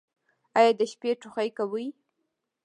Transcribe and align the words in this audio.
ایا 0.57 0.71
د 0.79 0.81
شپې 0.91 1.11
ټوخی 1.21 1.49
کوئ؟ 1.57 1.87